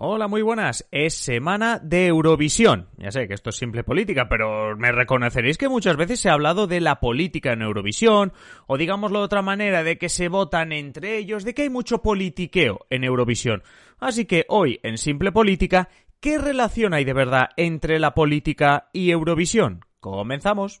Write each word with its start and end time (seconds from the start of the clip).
Hola, 0.00 0.28
muy 0.28 0.42
buenas. 0.42 0.86
Es 0.92 1.14
semana 1.14 1.80
de 1.80 2.06
Eurovisión. 2.06 2.86
Ya 2.98 3.10
sé 3.10 3.26
que 3.26 3.34
esto 3.34 3.50
es 3.50 3.56
simple 3.56 3.82
política, 3.82 4.28
pero 4.28 4.76
me 4.76 4.92
reconoceréis 4.92 5.58
que 5.58 5.68
muchas 5.68 5.96
veces 5.96 6.20
se 6.20 6.28
ha 6.28 6.34
hablado 6.34 6.68
de 6.68 6.80
la 6.80 7.00
política 7.00 7.52
en 7.52 7.62
Eurovisión, 7.62 8.32
o 8.68 8.78
digámoslo 8.78 9.18
de 9.18 9.24
otra 9.24 9.42
manera, 9.42 9.82
de 9.82 9.98
que 9.98 10.08
se 10.08 10.28
votan 10.28 10.70
entre 10.70 11.18
ellos, 11.18 11.42
de 11.42 11.52
que 11.52 11.62
hay 11.62 11.68
mucho 11.68 12.00
politiqueo 12.00 12.86
en 12.90 13.02
Eurovisión. 13.02 13.64
Así 13.98 14.24
que 14.24 14.46
hoy, 14.48 14.78
en 14.84 14.98
simple 14.98 15.32
política, 15.32 15.88
¿qué 16.20 16.38
relación 16.38 16.94
hay 16.94 17.04
de 17.04 17.14
verdad 17.14 17.48
entre 17.56 17.98
la 17.98 18.14
política 18.14 18.90
y 18.92 19.10
Eurovisión? 19.10 19.84
Comenzamos. 19.98 20.80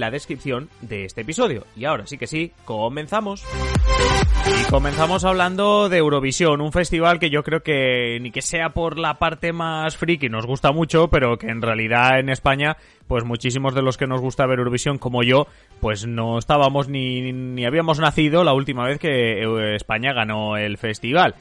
la 0.01 0.11
descripción 0.11 0.67
de 0.81 1.05
este 1.05 1.21
episodio. 1.21 1.65
Y 1.77 1.85
ahora 1.85 2.07
sí 2.07 2.17
que 2.17 2.27
sí, 2.27 2.51
comenzamos. 2.65 3.45
Y 4.47 4.69
comenzamos 4.69 5.23
hablando 5.23 5.89
de 5.89 5.97
Eurovisión, 5.97 6.59
un 6.59 6.71
festival 6.71 7.19
que 7.19 7.29
yo 7.29 7.43
creo 7.43 7.61
que 7.61 8.17
ni 8.19 8.31
que 8.31 8.41
sea 8.41 8.69
por 8.69 8.97
la 8.97 9.19
parte 9.19 9.53
más 9.53 9.95
friki 9.95 10.27
nos 10.27 10.47
gusta 10.47 10.71
mucho, 10.71 11.07
pero 11.09 11.37
que 11.37 11.49
en 11.49 11.61
realidad 11.61 12.19
en 12.19 12.29
España, 12.29 12.77
pues 13.07 13.23
muchísimos 13.23 13.75
de 13.75 13.83
los 13.83 13.97
que 13.97 14.07
nos 14.07 14.21
gusta 14.21 14.47
ver 14.47 14.57
Eurovisión 14.57 14.97
como 14.97 15.21
yo, 15.21 15.45
pues 15.79 16.07
no 16.07 16.39
estábamos 16.39 16.89
ni, 16.89 17.31
ni 17.31 17.65
habíamos 17.65 17.99
nacido 17.99 18.43
la 18.43 18.53
última 18.53 18.85
vez 18.85 18.97
que 18.97 19.75
España 19.75 20.13
ganó 20.13 20.57
el 20.57 20.79
festival. 20.79 21.35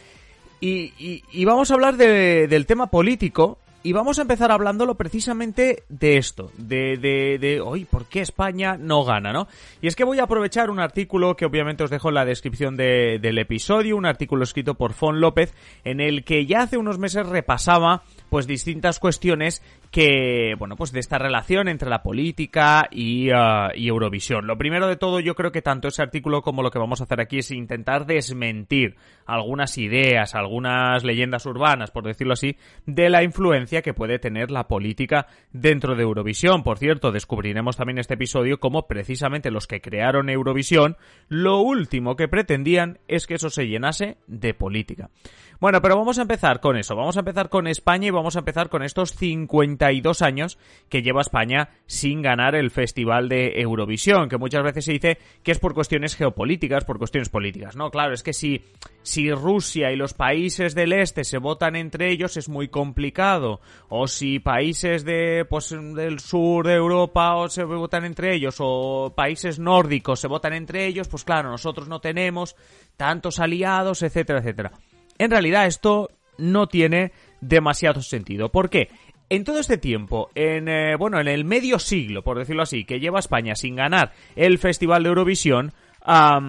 Y, 0.60 1.22
y, 1.32 1.44
vamos 1.46 1.70
a 1.70 1.74
hablar 1.74 1.96
de, 1.96 2.46
del 2.46 2.66
tema 2.66 2.88
político, 2.88 3.56
y 3.82 3.92
vamos 3.92 4.18
a 4.18 4.22
empezar 4.22 4.52
hablándolo 4.52 4.96
precisamente 4.96 5.84
de 5.88 6.18
esto, 6.18 6.50
de, 6.58 6.96
de, 6.98 7.38
de, 7.38 7.60
hoy, 7.60 7.84
¿por 7.84 8.04
qué 8.06 8.20
España 8.20 8.76
no 8.76 9.04
gana, 9.04 9.32
no? 9.32 9.48
Y 9.80 9.86
es 9.86 9.96
que 9.96 10.04
voy 10.04 10.18
a 10.18 10.24
aprovechar 10.24 10.70
un 10.70 10.80
artículo 10.80 11.36
que 11.36 11.46
obviamente 11.46 11.84
os 11.84 11.90
dejo 11.90 12.08
en 12.08 12.14
la 12.16 12.24
descripción 12.24 12.76
de, 12.76 13.18
del 13.20 13.38
episodio, 13.38 13.96
un 13.96 14.06
artículo 14.06 14.44
escrito 14.44 14.74
por 14.74 14.92
Fon 14.92 15.20
López, 15.20 15.54
en 15.84 16.00
el 16.00 16.24
que 16.24 16.44
ya 16.46 16.62
hace 16.62 16.76
unos 16.76 16.98
meses 16.98 17.26
repasaba 17.26 18.02
pues 18.28 18.46
distintas 18.46 18.98
cuestiones 19.00 19.62
que, 19.90 20.54
bueno, 20.58 20.76
pues 20.76 20.92
de 20.92 21.00
esta 21.00 21.18
relación 21.18 21.68
entre 21.68 21.90
la 21.90 22.02
política 22.02 22.88
y, 22.90 23.30
uh, 23.32 23.70
y, 23.74 23.88
Eurovisión. 23.88 24.46
Lo 24.46 24.56
primero 24.56 24.86
de 24.86 24.96
todo, 24.96 25.18
yo 25.18 25.34
creo 25.34 25.50
que 25.50 25.62
tanto 25.62 25.88
ese 25.88 26.02
artículo 26.02 26.42
como 26.42 26.62
lo 26.62 26.70
que 26.70 26.78
vamos 26.78 27.00
a 27.00 27.04
hacer 27.04 27.20
aquí 27.20 27.38
es 27.38 27.50
intentar 27.50 28.06
desmentir 28.06 28.96
algunas 29.26 29.78
ideas, 29.78 30.34
algunas 30.34 31.02
leyendas 31.02 31.44
urbanas, 31.46 31.90
por 31.90 32.04
decirlo 32.04 32.34
así, 32.34 32.56
de 32.86 33.10
la 33.10 33.24
influencia 33.24 33.82
que 33.82 33.94
puede 33.94 34.18
tener 34.18 34.50
la 34.50 34.68
política 34.68 35.26
dentro 35.52 35.96
de 35.96 36.02
Eurovisión. 36.02 36.62
Por 36.62 36.78
cierto, 36.78 37.10
descubriremos 37.10 37.76
también 37.76 37.98
este 37.98 38.14
episodio 38.14 38.60
cómo 38.60 38.86
precisamente 38.86 39.50
los 39.50 39.66
que 39.66 39.80
crearon 39.80 40.30
Eurovisión, 40.30 40.96
lo 41.28 41.58
último 41.60 42.14
que 42.14 42.28
pretendían 42.28 43.00
es 43.08 43.26
que 43.26 43.34
eso 43.34 43.50
se 43.50 43.66
llenase 43.66 44.18
de 44.28 44.54
política. 44.54 45.10
Bueno, 45.60 45.82
pero 45.82 45.98
vamos 45.98 46.18
a 46.18 46.22
empezar 46.22 46.60
con 46.60 46.78
eso. 46.78 46.96
Vamos 46.96 47.18
a 47.18 47.20
empezar 47.20 47.50
con 47.50 47.66
España 47.66 48.06
y 48.06 48.10
vamos 48.10 48.34
a 48.34 48.38
empezar 48.38 48.70
con 48.70 48.82
estos 48.82 49.12
52 49.80 50.22
años 50.22 50.58
que 50.88 51.02
lleva 51.02 51.22
España 51.22 51.70
sin 51.86 52.22
ganar 52.22 52.54
el 52.54 52.70
Festival 52.70 53.28
de 53.28 53.60
Eurovisión, 53.60 54.28
que 54.28 54.36
muchas 54.36 54.62
veces 54.62 54.84
se 54.84 54.92
dice 54.92 55.18
que 55.42 55.52
es 55.52 55.58
por 55.58 55.74
cuestiones 55.74 56.16
geopolíticas, 56.16 56.84
por 56.84 56.98
cuestiones 56.98 57.30
políticas. 57.30 57.76
No, 57.76 57.90
claro, 57.90 58.12
es 58.12 58.22
que 58.22 58.32
si, 58.32 58.64
si 59.02 59.30
Rusia 59.32 59.90
y 59.90 59.96
los 59.96 60.12
países 60.14 60.74
del 60.74 60.92
este 60.92 61.24
se 61.24 61.38
votan 61.38 61.76
entre 61.76 62.10
ellos 62.10 62.36
es 62.36 62.48
muy 62.48 62.68
complicado. 62.68 63.60
O 63.88 64.06
si 64.06 64.38
países 64.38 65.04
de, 65.04 65.46
pues, 65.48 65.70
del 65.70 66.20
sur 66.20 66.66
de 66.66 66.74
Europa 66.74 67.36
o 67.36 67.48
se 67.48 67.64
votan 67.64 68.04
entre 68.04 68.34
ellos, 68.34 68.56
o 68.58 69.14
países 69.16 69.58
nórdicos 69.58 70.20
se 70.20 70.28
votan 70.28 70.52
entre 70.52 70.86
ellos, 70.86 71.08
pues 71.08 71.24
claro, 71.24 71.50
nosotros 71.50 71.88
no 71.88 72.00
tenemos 72.00 72.56
tantos 72.96 73.40
aliados, 73.40 74.02
etcétera, 74.02 74.40
etcétera. 74.40 74.72
En 75.18 75.30
realidad 75.30 75.66
esto 75.66 76.10
no 76.38 76.66
tiene 76.66 77.12
demasiado 77.40 78.02
sentido. 78.02 78.50
¿Por 78.50 78.70
qué? 78.70 78.88
En 79.32 79.44
todo 79.44 79.60
este 79.60 79.78
tiempo, 79.78 80.28
en 80.34 80.68
eh, 80.68 80.96
bueno, 80.96 81.20
en 81.20 81.28
el 81.28 81.44
medio 81.44 81.78
siglo, 81.78 82.22
por 82.22 82.36
decirlo 82.36 82.62
así, 82.62 82.84
que 82.84 82.98
lleva 82.98 83.20
España 83.20 83.54
sin 83.54 83.76
ganar 83.76 84.12
el 84.34 84.58
Festival 84.58 85.04
de 85.04 85.08
Eurovisión, 85.08 85.72
ha 86.02 86.40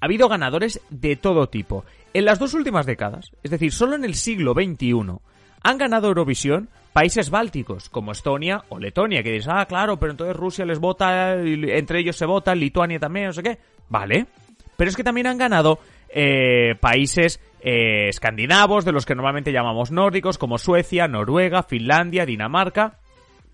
habido 0.00 0.28
ganadores 0.28 0.80
de 0.88 1.16
todo 1.16 1.48
tipo. 1.48 1.84
En 2.14 2.24
las 2.24 2.38
dos 2.38 2.54
últimas 2.54 2.86
décadas, 2.86 3.32
es 3.42 3.50
decir, 3.50 3.72
solo 3.72 3.96
en 3.96 4.04
el 4.04 4.14
siglo 4.14 4.54
XXI, 4.54 5.18
han 5.62 5.78
ganado 5.78 6.06
Eurovisión 6.06 6.68
países 6.92 7.28
bálticos, 7.28 7.88
como 7.88 8.12
Estonia 8.12 8.62
o 8.68 8.78
Letonia, 8.78 9.24
que 9.24 9.32
dices, 9.32 9.50
ah, 9.52 9.66
claro, 9.66 9.98
pero 9.98 10.12
entonces 10.12 10.36
Rusia 10.36 10.64
les 10.64 10.78
vota, 10.78 11.34
entre 11.34 11.98
ellos 11.98 12.16
se 12.16 12.26
vota, 12.26 12.54
Lituania 12.54 13.00
también, 13.00 13.26
no 13.26 13.32
sé 13.32 13.42
qué. 13.42 13.58
Vale. 13.88 14.26
Pero 14.76 14.90
es 14.90 14.96
que 14.96 15.02
también 15.02 15.26
han 15.26 15.38
ganado 15.38 15.80
eh, 16.08 16.76
países 16.80 17.40
eh, 17.60 18.08
escandinavos, 18.08 18.84
de 18.84 18.92
los 18.92 19.06
que 19.06 19.14
normalmente 19.14 19.52
llamamos 19.52 19.90
nórdicos, 19.90 20.38
como 20.38 20.58
Suecia, 20.58 21.08
Noruega, 21.08 21.62
Finlandia, 21.62 22.26
Dinamarca. 22.26 22.98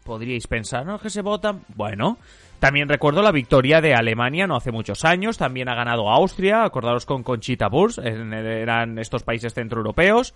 Podríais 0.04 0.46
pensar, 0.46 0.84
¿no? 0.84 0.98
Que 0.98 1.10
se 1.10 1.22
votan. 1.22 1.62
Bueno, 1.74 2.18
también 2.58 2.88
recuerdo 2.88 3.22
la 3.22 3.32
victoria 3.32 3.80
de 3.80 3.94
Alemania 3.94 4.46
no 4.46 4.56
hace 4.56 4.72
muchos 4.72 5.04
años. 5.04 5.38
También 5.38 5.68
ha 5.68 5.74
ganado 5.74 6.10
Austria, 6.10 6.64
acordaros 6.64 7.06
con 7.06 7.22
Conchita 7.22 7.68
Burs, 7.68 7.98
eran 7.98 8.98
estos 8.98 9.22
países 9.22 9.54
centroeuropeos. 9.54 10.34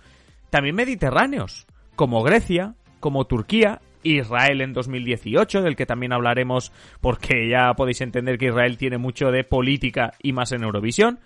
También 0.49 0.75
mediterráneos, 0.75 1.67
como 1.95 2.23
Grecia, 2.23 2.75
como 2.99 3.25
Turquía, 3.25 3.81
Israel 4.03 4.61
en 4.61 4.73
2018, 4.73 5.61
del 5.61 5.75
que 5.75 5.85
también 5.85 6.13
hablaremos 6.13 6.71
porque 7.01 7.49
ya 7.49 7.73
podéis 7.73 8.01
entender 8.01 8.37
que 8.37 8.47
Israel 8.47 8.77
tiene 8.77 8.97
mucho 8.97 9.31
de 9.31 9.43
política 9.43 10.13
y 10.21 10.33
más 10.33 10.51
en 10.51 10.63
Eurovisión. 10.63 11.19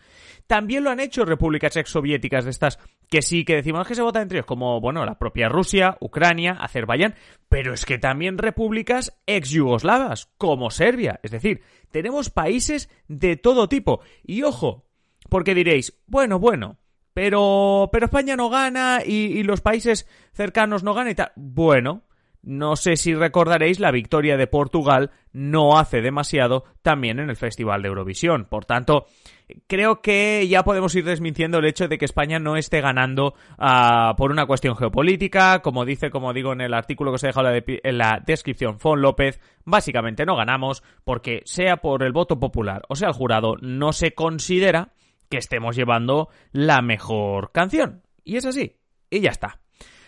También 0.48 0.84
lo 0.84 0.90
han 0.90 1.00
hecho 1.00 1.26
repúblicas 1.26 1.76
exsoviéticas 1.78 2.46
de 2.46 2.52
estas 2.52 2.80
que 3.10 3.22
sí 3.22 3.46
que 3.46 3.56
decimos 3.56 3.88
que 3.88 3.96
se 3.96 4.02
vota 4.02 4.22
entre 4.22 4.40
ellos, 4.40 4.46
como, 4.46 4.82
bueno, 4.82 5.06
la 5.06 5.20
propia 5.20 5.50
Rusia, 5.50 5.98
Ucrania, 6.00 6.54
Azerbaiyán, 6.60 7.16
pero 7.50 7.74
es 7.74 7.86
que 7.86 7.98
también 7.98 8.38
repúblicas 8.38 9.20
ex-yugoslavas, 9.26 10.32
como 10.38 10.72
Serbia. 10.72 11.20
Es 11.24 11.32
decir, 11.32 11.62
tenemos 11.92 12.30
países 12.30 12.90
de 13.08 13.36
todo 13.36 13.70
tipo. 13.70 14.02
Y 14.24 14.44
ojo, 14.44 14.86
porque 15.30 15.54
diréis, 15.54 16.02
bueno, 16.08 16.40
bueno, 16.40 16.78
pero, 17.14 17.90
pero 17.92 18.06
España 18.06 18.36
no 18.36 18.50
gana 18.50 19.02
y, 19.06 19.38
y 19.38 19.44
los 19.44 19.62
países 19.62 20.08
cercanos 20.34 20.84
no 20.84 20.94
ganan 20.94 21.12
y 21.12 21.16
tal. 21.16 21.32
Bueno, 21.36 22.04
no 22.44 22.76
sé 22.76 22.98
si 22.98 23.16
recordaréis 23.16 23.80
la 23.80 23.92
victoria 23.92 24.36
de 24.36 24.48
Portugal 24.48 25.12
no 25.32 25.78
hace 25.78 26.02
demasiado 26.02 26.66
también 26.82 27.20
en 27.20 27.30
el 27.30 27.38
Festival 27.38 27.82
de 27.82 27.88
Eurovisión. 27.88 28.46
Por 28.46 28.66
tanto, 28.66 29.06
creo 29.68 30.02
que 30.02 30.48
ya 30.48 30.64
podemos 30.64 30.94
ir 30.96 31.06
desmintiendo 31.06 31.60
el 31.60 31.66
hecho 31.66 31.88
de 31.88 31.98
que 31.98 32.06
España 32.06 32.40
no 32.40 32.58
esté 32.58 32.82
ganando 32.82 33.34
uh, 33.58 34.16
por 34.16 34.32
una 34.32 34.46
cuestión 34.46 34.76
geopolítica. 34.76 35.62
Como 35.62 35.86
dice, 35.86 36.10
como 36.10 36.34
digo 36.34 36.54
en 36.54 36.62
el 36.62 36.74
artículo 36.74 37.12
que 37.12 37.16
os 37.16 37.24
he 37.24 37.28
dejado 37.28 37.50
en 37.52 37.98
la 37.98 38.22
descripción, 38.26 38.80
Fon 38.80 39.02
López, 39.02 39.40
básicamente 39.66 40.26
no 40.26 40.36
ganamos 40.36 40.84
porque 41.04 41.42
sea 41.46 41.78
por 41.78 42.04
el 42.04 42.12
voto 42.12 42.40
popular 42.40 42.84
o 42.88 42.96
sea 42.96 43.10
el 43.10 43.14
jurado, 43.14 43.56
no 43.62 43.94
se 43.94 44.14
considera 44.14 44.94
que 45.30 45.38
estemos 45.38 45.76
llevando 45.76 46.30
la 46.52 46.82
mejor 46.82 47.52
canción. 47.52 48.04
Y 48.24 48.38
es 48.38 48.46
así. 48.46 48.78
Y 49.10 49.22
ya 49.22 49.32
está. 49.32 49.63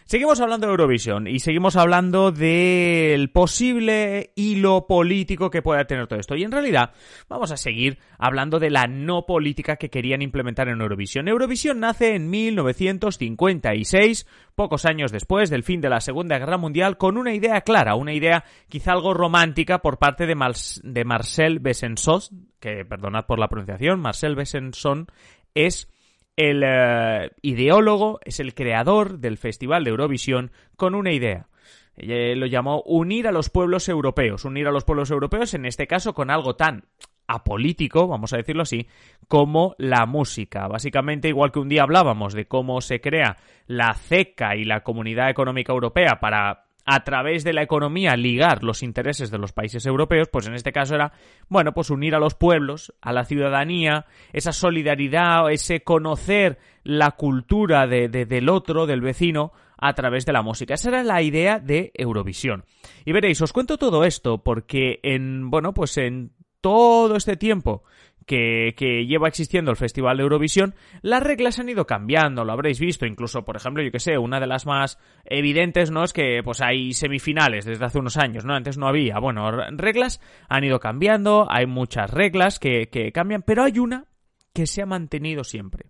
Seguimos 0.07 0.39
hablando 0.39 0.67
de 0.67 0.71
Eurovisión 0.71 1.25
y 1.25 1.39
seguimos 1.39 1.75
hablando 1.75 2.31
del 2.31 3.31
posible 3.31 4.33
hilo 4.35 4.85
político 4.85 5.49
que 5.49 5.63
pueda 5.63 5.85
tener 5.85 6.05
todo 6.05 6.19
esto. 6.19 6.35
Y 6.35 6.43
en 6.43 6.51
realidad 6.51 6.91
vamos 7.27 7.51
a 7.51 7.57
seguir 7.57 7.97
hablando 8.19 8.59
de 8.59 8.69
la 8.69 8.85
no 8.85 9.25
política 9.25 9.77
que 9.77 9.89
querían 9.89 10.21
implementar 10.21 10.67
en 10.69 10.79
Eurovisión. 10.79 11.27
Eurovisión 11.27 11.79
nace 11.79 12.13
en 12.13 12.29
1956, 12.29 14.27
pocos 14.53 14.85
años 14.85 15.11
después 15.11 15.49
del 15.49 15.63
fin 15.63 15.81
de 15.81 15.89
la 15.89 16.01
Segunda 16.01 16.37
Guerra 16.37 16.59
Mundial, 16.59 16.97
con 16.97 17.17
una 17.17 17.33
idea 17.33 17.61
clara, 17.61 17.95
una 17.95 18.13
idea 18.13 18.43
quizá 18.69 18.91
algo 18.91 19.15
romántica 19.15 19.79
por 19.79 19.97
parte 19.97 20.27
de, 20.27 20.35
Marcel 20.35 21.59
Besançon, 21.59 22.51
que 22.59 22.85
perdonad 22.85 23.25
por 23.25 23.39
la 23.39 23.47
pronunciación, 23.47 24.01
Marcel 24.01 24.35
Besançon 24.35 25.07
es 25.55 25.89
el 26.35 26.63
eh, 26.65 27.31
ideólogo, 27.41 28.19
es 28.23 28.39
el 28.39 28.53
creador 28.53 29.19
del 29.19 29.37
Festival 29.37 29.83
de 29.83 29.91
Eurovisión 29.91 30.51
con 30.75 30.95
una 30.95 31.11
idea. 31.11 31.47
Lo 31.97 32.45
llamó 32.45 32.81
unir 32.81 33.25
a 33.25 33.31
los 33.31 33.49
pueblos 33.49 33.87
europeos, 33.87 34.43
unir 34.43 34.67
a 34.67 34.71
los 34.71 34.83
pueblos 34.83 35.11
europeos 35.11 35.53
en 35.53 35.65
este 35.65 35.87
caso 35.87 36.13
con 36.13 36.29
algo 36.29 36.57
tan 36.57 36.83
apolítico, 37.27 38.07
vamos 38.07 38.33
a 38.33 38.37
decirlo 38.37 38.63
así, 38.63 38.87
como 39.27 39.75
la 39.77 40.05
música. 40.05 40.67
Básicamente, 40.67 41.29
igual 41.29 41.51
que 41.51 41.59
un 41.59 41.69
día 41.69 41.83
hablábamos 41.83 42.33
de 42.33 42.47
cómo 42.47 42.81
se 42.81 43.01
crea 43.01 43.37
la 43.67 43.93
CECA 43.93 44.55
y 44.55 44.65
la 44.65 44.81
Comunidad 44.81 45.29
Económica 45.29 45.73
Europea 45.73 46.19
para 46.19 46.64
a 46.85 47.03
través 47.03 47.43
de 47.43 47.53
la 47.53 47.63
economía 47.63 48.15
ligar 48.15 48.63
los 48.63 48.83
intereses 48.83 49.31
de 49.31 49.39
los 49.39 49.51
países 49.51 49.85
europeos, 49.85 50.29
pues 50.31 50.47
en 50.47 50.53
este 50.53 50.71
caso 50.71 50.95
era, 50.95 51.13
bueno, 51.49 51.73
pues 51.73 51.89
unir 51.89 52.13
a 52.13 52.19
los 52.19 52.35
pueblos, 52.35 52.93
a 53.01 53.11
la 53.11 53.25
ciudadanía, 53.25 54.05
esa 54.33 54.53
solidaridad, 54.53 55.51
ese 55.51 55.81
conocer 55.81 56.59
la 56.83 57.11
cultura 57.11 57.87
de, 57.87 58.07
del 58.07 58.49
otro, 58.49 58.85
del 58.85 59.01
vecino, 59.01 59.51
a 59.77 59.93
través 59.93 60.25
de 60.25 60.33
la 60.33 60.41
música. 60.41 60.75
Esa 60.75 60.89
era 60.89 61.03
la 61.03 61.21
idea 61.21 61.59
de 61.59 61.91
Eurovisión. 61.95 62.63
Y 63.03 63.11
veréis, 63.11 63.41
os 63.41 63.51
cuento 63.51 63.77
todo 63.77 64.03
esto 64.03 64.43
porque 64.43 64.99
en, 65.03 65.49
bueno, 65.49 65.73
pues 65.73 65.97
en 65.97 66.31
todo 66.61 67.15
este 67.15 67.35
tiempo 67.35 67.83
que, 68.25 69.05
lleva 69.07 69.27
existiendo 69.27 69.71
el 69.71 69.77
Festival 69.77 70.17
de 70.17 70.23
Eurovisión, 70.23 70.75
las 71.01 71.21
reglas 71.21 71.59
han 71.59 71.69
ido 71.69 71.85
cambiando, 71.85 72.43
lo 72.43 72.53
habréis 72.53 72.79
visto, 72.79 73.05
incluso, 73.05 73.45
por 73.45 73.55
ejemplo, 73.55 73.83
yo 73.83 73.91
que 73.91 73.99
sé, 73.99 74.17
una 74.17 74.39
de 74.39 74.47
las 74.47 74.65
más 74.65 74.99
evidentes, 75.25 75.91
¿no? 75.91 76.03
Es 76.03 76.13
que 76.13 76.41
pues 76.43 76.61
hay 76.61 76.93
semifinales 76.93 77.65
desde 77.65 77.85
hace 77.85 77.99
unos 77.99 78.17
años, 78.17 78.45
¿no? 78.45 78.55
Antes 78.55 78.77
no 78.77 78.87
había. 78.87 79.19
Bueno, 79.19 79.49
reglas 79.71 80.21
han 80.49 80.63
ido 80.63 80.79
cambiando, 80.79 81.47
hay 81.49 81.65
muchas 81.65 82.09
reglas 82.09 82.59
que, 82.59 82.89
que 82.89 83.11
cambian, 83.11 83.43
pero 83.43 83.63
hay 83.63 83.79
una 83.79 84.05
que 84.53 84.67
se 84.67 84.81
ha 84.81 84.85
mantenido 84.85 85.43
siempre. 85.43 85.85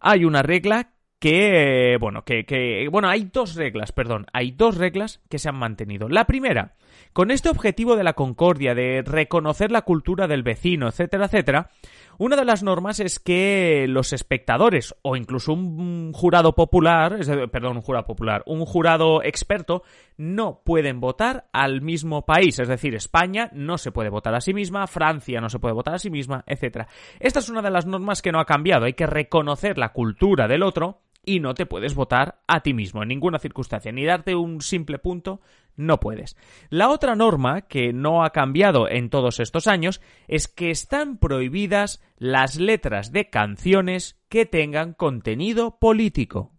Hay 0.00 0.24
una 0.24 0.42
regla 0.42 0.90
que, 1.20 1.98
bueno, 2.00 2.24
que, 2.24 2.44
que, 2.44 2.88
bueno, 2.90 3.08
hay 3.08 3.28
dos 3.32 3.54
reglas, 3.54 3.92
perdón, 3.92 4.26
hay 4.32 4.50
dos 4.50 4.76
reglas 4.76 5.20
que 5.28 5.38
se 5.38 5.48
han 5.48 5.56
mantenido. 5.56 6.08
La 6.08 6.24
primera 6.24 6.74
con 7.12 7.30
este 7.30 7.48
objetivo 7.48 7.96
de 7.96 8.04
la 8.04 8.12
concordia, 8.12 8.74
de 8.74 9.02
reconocer 9.02 9.72
la 9.72 9.82
cultura 9.82 10.28
del 10.28 10.42
vecino, 10.42 10.88
etcétera, 10.88 11.26
etcétera, 11.26 11.70
una 12.18 12.36
de 12.36 12.44
las 12.44 12.62
normas 12.62 13.00
es 13.00 13.18
que 13.18 13.86
los 13.88 14.12
espectadores 14.12 14.94
o 15.02 15.16
incluso 15.16 15.52
un 15.52 16.12
jurado 16.12 16.54
popular, 16.54 17.18
perdón, 17.50 17.78
un 17.78 17.82
jurado 17.82 18.06
popular, 18.06 18.42
un 18.46 18.64
jurado 18.66 19.22
experto 19.22 19.82
no 20.18 20.60
pueden 20.64 21.00
votar 21.00 21.46
al 21.52 21.80
mismo 21.80 22.26
país, 22.26 22.58
es 22.58 22.68
decir, 22.68 22.94
España 22.94 23.50
no 23.52 23.78
se 23.78 23.90
puede 23.90 24.10
votar 24.10 24.34
a 24.34 24.40
sí 24.40 24.52
misma, 24.52 24.86
Francia 24.86 25.40
no 25.40 25.48
se 25.48 25.58
puede 25.58 25.74
votar 25.74 25.94
a 25.94 25.98
sí 25.98 26.10
misma, 26.10 26.44
etcétera. 26.46 26.88
Esta 27.18 27.38
es 27.38 27.48
una 27.48 27.62
de 27.62 27.70
las 27.70 27.86
normas 27.86 28.20
que 28.20 28.32
no 28.32 28.40
ha 28.40 28.44
cambiado, 28.44 28.84
hay 28.84 28.94
que 28.94 29.06
reconocer 29.06 29.78
la 29.78 29.92
cultura 29.92 30.46
del 30.46 30.62
otro 30.62 31.00
y 31.24 31.40
no 31.40 31.54
te 31.54 31.66
puedes 31.66 31.94
votar 31.94 32.40
a 32.46 32.60
ti 32.60 32.74
mismo 32.74 33.02
en 33.02 33.08
ninguna 33.08 33.38
circunstancia, 33.38 33.92
ni 33.92 34.04
darte 34.04 34.34
un 34.34 34.60
simple 34.62 34.98
punto, 34.98 35.40
no 35.76 36.00
puedes. 36.00 36.36
La 36.68 36.88
otra 36.90 37.14
norma 37.14 37.62
que 37.62 37.92
no 37.92 38.24
ha 38.24 38.30
cambiado 38.30 38.88
en 38.88 39.10
todos 39.10 39.40
estos 39.40 39.66
años 39.66 40.00
es 40.28 40.48
que 40.48 40.70
están 40.70 41.18
prohibidas 41.18 42.02
las 42.16 42.56
letras 42.56 43.12
de 43.12 43.30
canciones 43.30 44.20
que 44.28 44.46
tengan 44.46 44.94
contenido 44.94 45.78
político. 45.78 46.52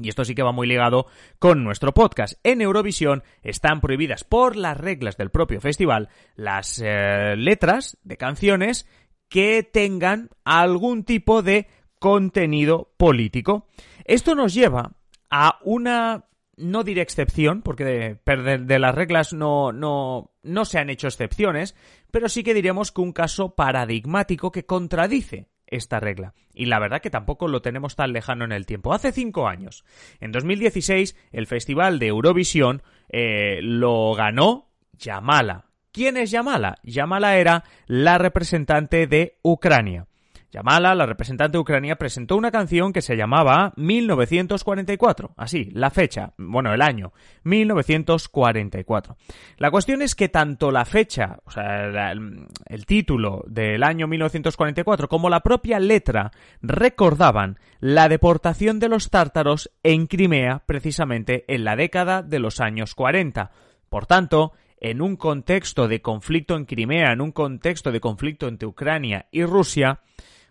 Y 0.00 0.08
esto 0.10 0.24
sí 0.24 0.34
que 0.34 0.42
va 0.42 0.52
muy 0.52 0.66
ligado 0.66 1.06
con 1.38 1.64
nuestro 1.64 1.94
podcast. 1.94 2.34
En 2.44 2.60
Eurovisión 2.60 3.22
están 3.42 3.80
prohibidas 3.80 4.22
por 4.22 4.56
las 4.56 4.76
reglas 4.76 5.16
del 5.16 5.30
propio 5.30 5.60
festival 5.60 6.08
las 6.36 6.80
eh, 6.84 7.34
letras 7.36 7.98
de 8.02 8.16
canciones 8.16 8.86
que 9.28 9.62
tengan 9.62 10.30
algún 10.44 11.04
tipo 11.04 11.42
de 11.42 11.68
contenido 11.98 12.92
político. 12.96 13.66
Esto 14.04 14.34
nos 14.34 14.54
lleva 14.54 14.92
a 15.30 15.58
una 15.62 16.24
no 16.58 16.82
diré 16.82 17.02
excepción, 17.02 17.62
porque 17.62 17.84
de, 17.84 18.58
de, 18.58 18.78
las 18.80 18.94
reglas 18.94 19.32
no, 19.32 19.72
no, 19.72 20.32
no 20.42 20.64
se 20.64 20.78
han 20.78 20.90
hecho 20.90 21.06
excepciones, 21.06 21.76
pero 22.10 22.28
sí 22.28 22.42
que 22.42 22.52
diríamos 22.52 22.90
que 22.90 23.00
un 23.00 23.12
caso 23.12 23.54
paradigmático 23.54 24.50
que 24.50 24.66
contradice 24.66 25.46
esta 25.66 26.00
regla. 26.00 26.34
Y 26.52 26.66
la 26.66 26.80
verdad 26.80 27.00
que 27.00 27.10
tampoco 27.10 27.46
lo 27.46 27.62
tenemos 27.62 27.94
tan 27.94 28.12
lejano 28.12 28.44
en 28.44 28.52
el 28.52 28.66
tiempo. 28.66 28.92
Hace 28.92 29.12
cinco 29.12 29.46
años, 29.46 29.84
en 30.20 30.32
2016, 30.32 31.16
el 31.30 31.46
Festival 31.46 31.98
de 31.98 32.08
Eurovisión 32.08 32.82
eh, 33.08 33.60
lo 33.62 34.14
ganó 34.14 34.70
Yamala. 34.94 35.66
¿Quién 35.92 36.16
es 36.16 36.30
Yamala? 36.30 36.78
Yamala 36.82 37.36
era 37.36 37.64
la 37.86 38.18
representante 38.18 39.06
de 39.06 39.38
Ucrania. 39.42 40.07
Yamala, 40.50 40.94
la 40.94 41.04
representante 41.04 41.58
de 41.58 41.60
Ucrania, 41.60 41.96
presentó 41.96 42.34
una 42.34 42.50
canción 42.50 42.92
que 42.94 43.02
se 43.02 43.16
llamaba 43.16 43.74
1944. 43.76 45.32
Así, 45.36 45.70
la 45.72 45.90
fecha, 45.90 46.32
bueno, 46.38 46.72
el 46.72 46.80
año, 46.80 47.12
1944. 47.44 49.16
La 49.58 49.70
cuestión 49.70 50.00
es 50.00 50.14
que 50.14 50.30
tanto 50.30 50.70
la 50.70 50.86
fecha, 50.86 51.38
o 51.44 51.50
sea, 51.50 52.12
el, 52.12 52.86
título 52.86 53.44
del 53.46 53.82
año 53.82 54.06
1944, 54.06 55.06
como 55.08 55.28
la 55.28 55.40
propia 55.40 55.78
letra 55.78 56.30
recordaban 56.62 57.58
la 57.80 58.08
deportación 58.08 58.78
de 58.78 58.88
los 58.88 59.10
tártaros 59.10 59.70
en 59.82 60.06
Crimea 60.06 60.62
precisamente 60.64 61.44
en 61.48 61.64
la 61.64 61.76
década 61.76 62.22
de 62.22 62.38
los 62.38 62.60
años 62.60 62.94
40. 62.94 63.50
Por 63.90 64.06
tanto, 64.06 64.52
en 64.80 65.02
un 65.02 65.16
contexto 65.16 65.88
de 65.88 66.00
conflicto 66.00 66.56
en 66.56 66.64
Crimea, 66.64 67.12
en 67.12 67.20
un 67.20 67.32
contexto 67.32 67.92
de 67.92 68.00
conflicto 68.00 68.48
entre 68.48 68.68
Ucrania 68.68 69.26
y 69.30 69.44
Rusia, 69.44 70.00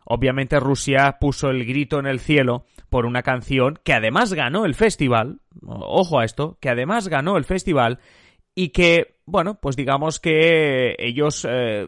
Obviamente 0.10 0.60
Rusia 0.60 1.18
puso 1.20 1.50
el 1.50 1.66
grito 1.66 2.00
en 2.00 2.08
el 2.08 2.22
cielo 2.22 2.64
por 2.90 3.06
una 3.06 3.24
canción 3.24 3.78
que 3.84 3.94
además 3.94 4.34
ganó 4.34 4.66
el 4.66 4.74
festival, 4.74 5.42
ojo 5.62 6.20
a 6.20 6.26
esto, 6.26 6.58
que 6.62 6.70
además 6.70 7.10
ganó 7.10 7.36
el 7.36 7.44
festival 7.44 8.00
y 8.56 8.70
que, 8.70 9.18
bueno, 9.26 9.60
pues 9.62 9.76
digamos 9.76 10.22
que 10.22 10.96
ellos 10.98 11.46
eh, 11.48 11.88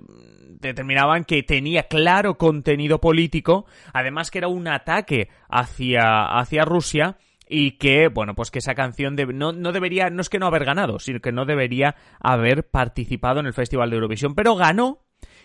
determinaban 0.49 1.23
que 1.23 1.43
tenía 1.43 1.83
claro 1.83 2.37
contenido 2.37 2.99
político, 2.99 3.65
además 3.93 4.31
que 4.31 4.39
era 4.39 4.49
un 4.49 4.67
ataque 4.67 5.29
hacia, 5.47 6.25
hacia 6.25 6.65
Rusia 6.65 7.17
y 7.47 7.77
que, 7.77 8.09
bueno, 8.09 8.35
pues 8.35 8.51
que 8.51 8.59
esa 8.59 8.75
canción 8.75 9.15
no, 9.33 9.53
no, 9.53 9.71
debería, 9.71 10.09
no 10.09 10.19
es 10.19 10.29
que 10.29 10.39
no 10.39 10.45
haber 10.45 10.65
ganado, 10.65 10.99
sino 10.99 11.21
que 11.21 11.31
no 11.31 11.45
debería 11.45 11.95
haber 12.19 12.69
participado 12.69 13.39
en 13.39 13.45
el 13.45 13.53
Festival 13.53 13.89
de 13.89 13.95
Eurovisión, 13.95 14.35
pero 14.35 14.55
ganó 14.55 14.99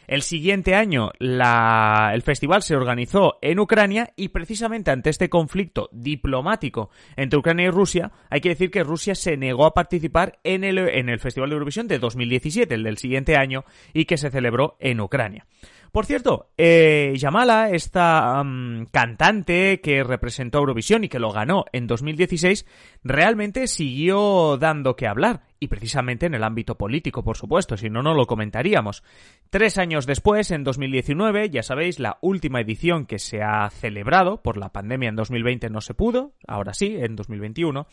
el 0.06 0.23
siguiente 0.23 0.75
año 0.75 1.11
el 1.18 2.23
festival 2.23 2.62
se 2.62 2.76
organizó 2.76 3.38
en 3.42 3.58
Ucrania 3.58 4.12
y 4.16 4.28
precisamente 4.28 4.90
ante 4.90 5.11
este 5.11 5.28
conflicto 5.28 5.88
diplomático 5.92 6.90
entre 7.16 7.38
Ucrania 7.38 7.66
y 7.66 7.70
Rusia, 7.70 8.12
hay 8.30 8.40
que 8.40 8.50
decir 8.50 8.70
que 8.70 8.84
Rusia 8.84 9.14
se 9.14 9.37
negó 9.37 9.66
a 9.66 9.75
participar 9.75 10.38
en 10.44 10.64
el, 10.64 10.78
en 10.78 11.08
el 11.08 11.20
Festival 11.20 11.50
de 11.50 11.54
Eurovisión 11.54 11.88
de 11.88 11.99
2017, 11.99 12.75
el 12.75 12.82
del 12.84 12.99
siguiente 12.99 13.37
año, 13.37 13.64
y 13.92 14.04
que 14.04 14.16
se 14.16 14.30
celebró 14.30 14.76
en 14.80 15.00
Ucrania. 15.00 15.46
Por 15.94 16.06
cierto, 16.06 16.50
eh, 16.58 17.12
Yamala, 17.16 17.70
esta 17.70 18.42
cantante 18.90 19.80
que 19.80 20.02
representó 20.02 20.58
Eurovisión 20.58 21.04
y 21.04 21.08
que 21.08 21.20
lo 21.20 21.30
ganó 21.30 21.66
en 21.73 21.87
2016, 21.87 22.66
realmente 23.04 23.66
siguió 23.66 24.56
dando 24.56 24.96
que 24.96 25.06
hablar 25.06 25.42
y 25.61 25.68
precisamente 25.68 26.26
en 26.26 26.34
el 26.34 26.42
ámbito 26.42 26.76
político, 26.76 27.23
por 27.23 27.37
supuesto, 27.37 27.76
si 27.76 27.88
no, 27.88 28.02
no 28.02 28.14
lo 28.14 28.26
comentaríamos. 28.26 29.02
Tres 29.50 29.78
años 29.78 30.06
después, 30.06 30.50
en 30.50 30.64
2019, 30.64 31.50
ya 31.50 31.62
sabéis, 31.62 32.00
la 32.00 32.18
última 32.23 32.61
edición 32.61 33.06
que 33.06 33.18
se 33.18 33.42
ha 33.42 33.70
celebrado, 33.70 34.42
por 34.42 34.56
la 34.56 34.73
pandemia 34.73 35.11
en 35.11 35.16
2020 35.16 35.70
no 35.70 35.80
se 35.80 35.94
pudo, 35.94 36.34
ahora 36.46 36.75
sí, 36.75 36.96
en 36.99 37.14
2021. 37.14 37.87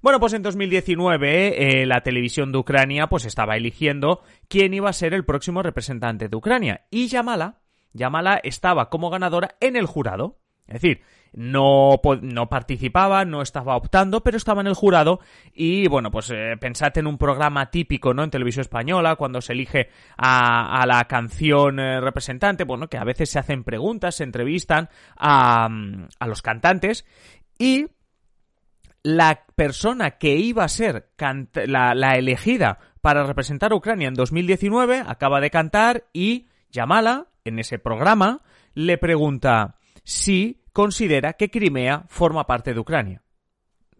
Bueno, 0.00 0.20
pues 0.20 0.34
en 0.34 0.42
2019 0.42 1.82
eh, 1.82 1.86
la 1.86 2.02
televisión 2.02 2.52
de 2.52 2.58
Ucrania 2.58 3.08
pues 3.08 3.24
estaba 3.24 3.56
eligiendo 3.56 4.22
quién 4.48 4.72
iba 4.74 4.88
a 4.88 4.94
ser 4.94 5.14
el 5.14 5.24
próximo 5.24 5.62
representante 5.62 6.28
de 6.28 6.36
Ucrania 6.36 6.86
y 6.90 7.08
Yamala, 7.08 7.60
Yamala 7.92 8.40
estaba 8.42 8.90
como 8.90 9.10
ganadora 9.10 9.56
en 9.60 9.76
el 9.76 9.86
jurado. 9.86 10.38
Es 10.68 10.74
decir, 10.74 11.00
no, 11.32 12.00
no 12.22 12.48
participaba, 12.48 13.24
no 13.24 13.42
estaba 13.42 13.76
optando, 13.76 14.22
pero 14.22 14.36
estaba 14.36 14.60
en 14.60 14.66
el 14.66 14.74
jurado 14.74 15.20
y 15.52 15.88
bueno, 15.88 16.10
pues 16.10 16.30
eh, 16.30 16.56
pensad 16.60 16.96
en 16.96 17.06
un 17.06 17.18
programa 17.18 17.70
típico, 17.70 18.14
¿no? 18.14 18.22
En 18.22 18.30
televisión 18.30 18.62
española, 18.62 19.16
cuando 19.16 19.40
se 19.40 19.52
elige 19.52 19.88
a, 20.16 20.84
la 20.86 21.04
canción 21.04 21.80
eh, 21.80 22.00
representante, 22.00 22.64
bueno, 22.64 22.88
que 22.88 22.98
a 22.98 23.04
veces 23.04 23.30
se 23.30 23.38
hacen 23.38 23.64
preguntas, 23.64 24.16
se 24.16 24.24
entrevistan 24.24 24.88
a, 25.16 25.68
a 26.18 26.26
los 26.26 26.42
cantantes 26.42 27.04
y 27.58 27.86
la 29.02 29.46
persona 29.54 30.12
que 30.12 30.36
iba 30.36 30.64
a 30.64 30.68
ser 30.68 31.10
la, 31.66 32.12
elegida 32.16 32.78
para 33.00 33.24
representar 33.24 33.72
a 33.72 33.76
Ucrania 33.76 34.08
en 34.08 34.14
2019 34.14 35.02
acaba 35.06 35.40
de 35.40 35.50
cantar 35.50 36.04
y 36.12 36.48
Yamala, 36.70 37.28
en 37.44 37.58
ese 37.58 37.78
programa, 37.78 38.42
le 38.74 38.98
pregunta 38.98 39.76
si 40.04 40.57
considera 40.72 41.34
que 41.34 41.50
Crimea 41.50 42.04
forma 42.08 42.46
parte 42.46 42.74
de 42.74 42.80
Ucrania. 42.80 43.22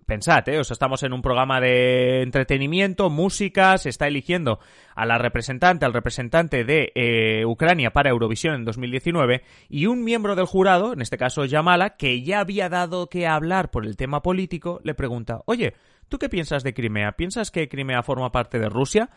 Pensad, 0.09 0.49
¿eh? 0.49 0.59
O 0.59 0.65
sea, 0.65 0.73
estamos 0.73 1.03
en 1.03 1.13
un 1.13 1.21
programa 1.21 1.61
de 1.61 2.23
entretenimiento, 2.23 3.11
música, 3.11 3.77
se 3.77 3.91
está 3.91 4.07
eligiendo 4.09 4.59
a 4.95 5.05
la 5.05 5.19
representante, 5.19 5.85
al 5.85 5.93
representante 5.93 6.65
de 6.65 6.93
eh, 6.95 7.45
Ucrania 7.45 7.93
para 7.93 8.09
Eurovisión 8.09 8.55
en 8.55 8.65
2019 8.65 9.43
y 9.69 9.85
un 9.85 10.05
miembro 10.05 10.35
del 10.35 10.47
jurado, 10.47 10.95
en 10.95 11.03
este 11.03 11.19
caso 11.19 11.45
Yamala, 11.45 11.97
que 11.97 12.23
ya 12.23 12.41
había 12.41 12.71
dado 12.71 13.11
que 13.11 13.27
hablar 13.27 13.71
por 13.71 13.85
el 13.85 13.99
tema 13.99 14.23
político, 14.23 14.81
le 14.83 14.95
pregunta, 14.95 15.43
oye, 15.45 15.75
¿Tú 16.09 16.19
qué 16.19 16.29
piensas 16.29 16.63
de 16.63 16.73
Crimea? 16.73 17.13
¿Piensas 17.13 17.51
que 17.51 17.69
Crimea 17.69 18.03
forma 18.03 18.33
parte 18.33 18.59
de 18.59 18.69
Rusia? 18.69 19.11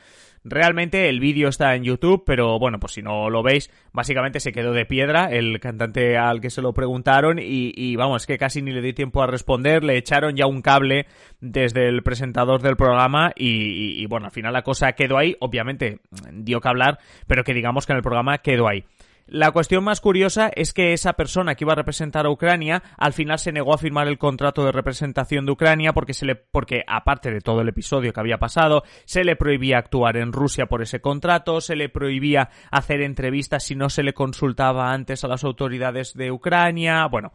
Realmente 0.43 1.07
el 1.07 1.19
vídeo 1.19 1.49
está 1.49 1.75
en 1.75 1.83
YouTube, 1.83 2.23
pero 2.25 2.57
bueno, 2.57 2.79
pues 2.79 2.93
si 2.93 3.01
no 3.01 3.29
lo 3.29 3.43
veis, 3.43 3.69
básicamente 3.93 4.39
se 4.39 4.51
quedó 4.51 4.73
de 4.73 4.85
piedra 4.85 5.29
el 5.31 5.59
cantante 5.59 6.17
al 6.17 6.41
que 6.41 6.49
se 6.49 6.61
lo 6.61 6.73
preguntaron 6.73 7.37
y, 7.39 7.95
vamos, 7.95 8.23
es 8.23 8.27
que 8.27 8.37
casi 8.37 8.61
ni 8.61 8.71
le 8.71 8.81
di 8.81 8.93
tiempo 8.93 9.21
a 9.21 9.27
responder, 9.27 9.83
le 9.83 9.97
echaron 9.97 10.35
ya 10.35 10.47
un 10.47 10.61
cable 10.61 11.05
desde 11.39 11.87
el 11.87 12.01
presentador 12.01 12.61
del 12.61 12.75
programa 12.75 13.31
y, 13.35 14.01
y 14.01 14.05
bueno, 14.07 14.25
al 14.25 14.31
final 14.31 14.53
la 14.53 14.63
cosa 14.63 14.93
quedó 14.93 15.17
ahí, 15.17 15.35
obviamente 15.39 15.99
dio 16.33 16.59
que 16.59 16.69
hablar, 16.69 16.97
pero 17.27 17.43
que 17.43 17.53
digamos 17.53 17.85
que 17.85 17.93
en 17.93 17.97
el 17.97 18.03
programa 18.03 18.39
quedó 18.39 18.67
ahí. 18.67 18.83
La 19.27 19.51
cuestión 19.51 19.83
más 19.83 20.01
curiosa 20.01 20.51
es 20.55 20.73
que 20.73 20.93
esa 20.93 21.13
persona 21.13 21.55
que 21.55 21.63
iba 21.63 21.73
a 21.73 21.77
representar 21.77 22.25
a 22.25 22.29
Ucrania 22.29 22.83
al 22.97 23.13
final 23.13 23.39
se 23.39 23.51
negó 23.51 23.73
a 23.73 23.77
firmar 23.77 24.07
el 24.07 24.17
contrato 24.17 24.65
de 24.65 24.71
representación 24.71 25.45
de 25.45 25.53
Ucrania 25.53 25.93
porque 25.93 26.13
se 26.13 26.25
le 26.25 26.35
porque 26.35 26.83
aparte 26.85 27.31
de 27.31 27.41
todo 27.41 27.61
el 27.61 27.69
episodio 27.69 28.11
que 28.11 28.19
había 28.19 28.39
pasado, 28.39 28.83
se 29.05 29.23
le 29.23 29.35
prohibía 29.35 29.77
actuar 29.77 30.17
en 30.17 30.33
Rusia 30.33 30.65
por 30.65 30.81
ese 30.81 30.99
contrato, 30.99 31.61
se 31.61 31.75
le 31.75 31.89
prohibía 31.89 32.49
hacer 32.71 33.01
entrevistas 33.01 33.63
si 33.63 33.75
no 33.75 33.89
se 33.89 34.03
le 34.03 34.13
consultaba 34.13 34.91
antes 34.91 35.23
a 35.23 35.27
las 35.27 35.43
autoridades 35.43 36.13
de 36.13 36.31
Ucrania, 36.31 37.05
bueno, 37.07 37.31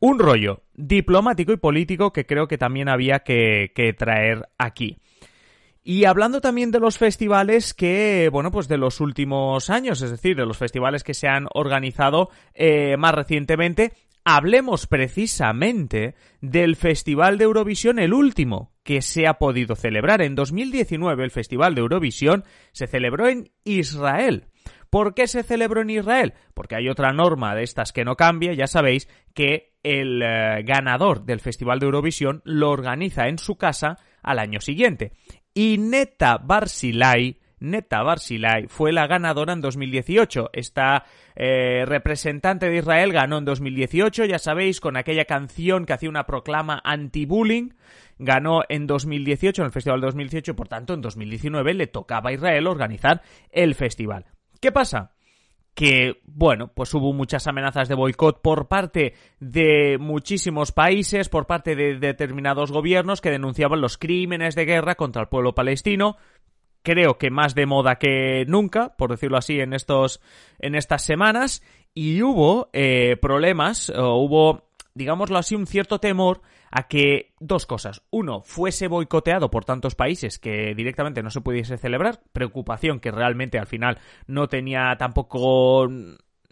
un 0.00 0.18
rollo 0.18 0.62
diplomático 0.74 1.52
y 1.52 1.56
político 1.56 2.12
que 2.12 2.26
creo 2.26 2.48
que 2.48 2.58
también 2.58 2.88
había 2.88 3.20
que, 3.20 3.72
que 3.74 3.92
traer 3.92 4.48
aquí. 4.58 4.98
Y 5.90 6.04
hablando 6.04 6.42
también 6.42 6.70
de 6.70 6.80
los 6.80 6.98
festivales 6.98 7.72
que, 7.72 8.28
bueno, 8.30 8.50
pues 8.50 8.68
de 8.68 8.76
los 8.76 9.00
últimos 9.00 9.70
años, 9.70 10.02
es 10.02 10.10
decir, 10.10 10.36
de 10.36 10.44
los 10.44 10.58
festivales 10.58 11.02
que 11.02 11.14
se 11.14 11.28
han 11.28 11.46
organizado 11.54 12.28
eh, 12.52 12.98
más 12.98 13.14
recientemente, 13.14 13.94
hablemos 14.22 14.86
precisamente 14.86 16.14
del 16.42 16.76
Festival 16.76 17.38
de 17.38 17.44
Eurovisión, 17.44 17.98
el 17.98 18.12
último 18.12 18.74
que 18.82 19.00
se 19.00 19.26
ha 19.26 19.38
podido 19.38 19.76
celebrar. 19.76 20.20
En 20.20 20.34
2019 20.34 21.24
el 21.24 21.30
Festival 21.30 21.74
de 21.74 21.80
Eurovisión 21.80 22.44
se 22.72 22.86
celebró 22.86 23.26
en 23.26 23.50
Israel. 23.64 24.44
¿Por 24.90 25.14
qué 25.14 25.26
se 25.26 25.42
celebró 25.42 25.80
en 25.80 25.88
Israel? 25.88 26.34
Porque 26.52 26.76
hay 26.76 26.90
otra 26.90 27.14
norma 27.14 27.54
de 27.54 27.62
estas 27.62 27.94
que 27.94 28.04
no 28.04 28.14
cambia, 28.14 28.52
ya 28.52 28.66
sabéis 28.66 29.08
que 29.32 29.72
el 29.82 30.20
eh, 30.22 30.62
ganador 30.64 31.24
del 31.24 31.40
Festival 31.40 31.78
de 31.78 31.86
Eurovisión 31.86 32.42
lo 32.44 32.70
organiza 32.70 33.28
en 33.28 33.38
su 33.38 33.56
casa 33.56 33.96
al 34.22 34.38
año 34.38 34.60
siguiente 34.60 35.12
y 35.58 35.76
Neta 35.76 36.38
Barsilai 36.38 37.36
Neta 37.58 38.04
Barsilai 38.04 38.68
fue 38.68 38.92
la 38.92 39.08
ganadora 39.08 39.52
en 39.52 39.60
2018. 39.60 40.50
Esta 40.52 41.04
eh, 41.34 41.82
representante 41.84 42.70
de 42.70 42.76
Israel 42.76 43.12
ganó 43.12 43.38
en 43.38 43.44
2018, 43.44 44.26
ya 44.26 44.38
sabéis, 44.38 44.80
con 44.80 44.96
aquella 44.96 45.24
canción 45.24 45.84
que 45.84 45.94
hacía 45.94 46.08
una 46.08 46.26
proclama 46.26 46.80
anti-bullying. 46.84 47.70
Ganó 48.20 48.60
en 48.68 48.86
2018, 48.86 49.62
en 49.62 49.66
el 49.66 49.72
Festival 49.72 50.00
de 50.00 50.06
2018, 50.06 50.54
por 50.54 50.68
tanto, 50.68 50.94
en 50.94 51.00
2019 51.00 51.74
le 51.74 51.88
tocaba 51.88 52.30
a 52.30 52.34
Israel 52.34 52.68
organizar 52.68 53.22
el 53.50 53.74
festival. 53.74 54.26
¿Qué 54.60 54.70
pasa? 54.70 55.16
Que, 55.78 56.22
bueno, 56.24 56.72
pues 56.74 56.92
hubo 56.94 57.12
muchas 57.12 57.46
amenazas 57.46 57.88
de 57.88 57.94
boicot 57.94 58.42
por 58.42 58.66
parte 58.66 59.14
de 59.38 59.96
muchísimos 60.00 60.72
países, 60.72 61.28
por 61.28 61.46
parte 61.46 61.76
de 61.76 62.00
determinados 62.00 62.72
gobiernos 62.72 63.20
que 63.20 63.30
denunciaban 63.30 63.80
los 63.80 63.96
crímenes 63.96 64.56
de 64.56 64.64
guerra 64.64 64.96
contra 64.96 65.22
el 65.22 65.28
pueblo 65.28 65.54
palestino. 65.54 66.16
Creo 66.82 67.16
que 67.16 67.30
más 67.30 67.54
de 67.54 67.66
moda 67.66 67.94
que 67.94 68.44
nunca, 68.48 68.96
por 68.96 69.12
decirlo 69.12 69.38
así, 69.38 69.60
en 69.60 69.72
estos, 69.72 70.20
en 70.58 70.74
estas 70.74 71.02
semanas. 71.04 71.62
Y 71.94 72.22
hubo 72.22 72.70
eh, 72.72 73.16
problemas, 73.22 73.88
o 73.90 74.16
hubo 74.16 74.67
digámoslo 74.98 75.38
así, 75.38 75.54
un 75.54 75.66
cierto 75.66 75.98
temor 76.00 76.42
a 76.70 76.88
que 76.88 77.32
dos 77.40 77.64
cosas. 77.64 78.02
Uno, 78.10 78.42
fuese 78.42 78.88
boicoteado 78.88 79.50
por 79.50 79.64
tantos 79.64 79.94
países 79.94 80.38
que 80.38 80.74
directamente 80.74 81.22
no 81.22 81.30
se 81.30 81.40
pudiese 81.40 81.78
celebrar. 81.78 82.20
Preocupación 82.32 83.00
que 83.00 83.10
realmente 83.10 83.58
al 83.58 83.66
final 83.66 83.98
no 84.26 84.48
tenía 84.48 84.94
tampoco 84.98 85.88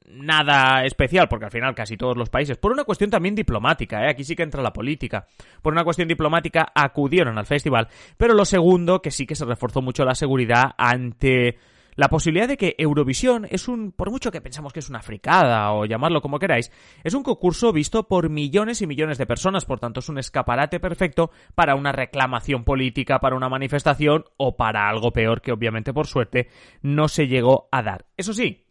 nada 0.09 0.85
especial, 0.85 1.29
porque 1.29 1.47
al 1.47 1.50
final 1.50 1.75
casi 1.75 1.97
todos 1.97 2.17
los 2.17 2.31
países, 2.31 2.57
por 2.57 2.73
una 2.73 2.85
cuestión 2.85 3.11
también 3.11 3.35
diplomática, 3.35 4.05
¿eh? 4.05 4.11
aquí 4.11 4.23
sí 4.23 4.37
que 4.37 4.45
entra 4.45 4.62
la 4.62 4.73
política, 4.73 5.26
por 5.62 5.73
una 5.73 5.83
cuestión 5.83 6.07
diplomática 6.07 6.71
acudieron 6.75 7.38
al 7.38 7.47
festival, 7.47 7.88
pero 8.17 8.33
lo 8.33 8.45
segundo, 8.45 9.03
que 9.03 9.11
sí 9.11 9.26
que 9.26 9.35
se 9.35 9.45
reforzó 9.45 9.83
mucho 9.83 10.05
la 10.05 10.15
seguridad 10.15 10.75
ante 10.79 11.59
la 11.97 12.09
posibilidad 12.09 12.47
de 12.47 12.57
que 12.57 12.75
Eurovisión 12.79 13.47
es 13.50 13.69
un, 13.69 13.93
por 13.93 14.11
mucho 14.11 14.31
que 14.31 14.41
pensamos 14.41 14.73
que 14.73 14.81
es 14.81 14.88
una 14.88 15.03
fricada 15.03 15.73
o 15.73 15.85
llamarlo 15.85 16.21
como 16.21 16.38
queráis, 16.38 16.71
es 17.03 17.15
un 17.15 17.23
concurso 17.23 17.73
visto 17.73 18.07
por 18.07 18.31
millones 18.31 18.83
y 18.83 18.87
millones 18.87 19.19
de 19.19 19.26
personas, 19.26 19.65
por 19.65 19.81
tanto 19.81 20.00
es 20.00 20.09
un 20.09 20.19
escaparate 20.19 20.79
perfecto 20.79 21.31
para 21.55 21.75
una 21.75 21.93
reclamación 21.93 22.65
política, 22.65 23.19
para 23.19 23.37
una 23.37 23.49
manifestación 23.49 24.25
o 24.37 24.57
para 24.57 24.88
algo 24.88 25.12
peor 25.12 25.41
que 25.41 25.53
obviamente 25.53 25.93
por 25.93 26.07
suerte 26.07 26.49
no 26.83 27.09
se 27.09 27.26
llegó 27.26 27.69
a 27.73 27.83
dar. 27.83 28.07
Eso 28.17 28.33
sí, 28.33 28.67